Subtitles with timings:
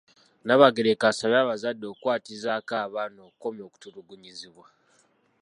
[0.41, 4.65] Nnabagereka asabye abazadde okukwatizaako abaana okukomya okutulugunyizibwa.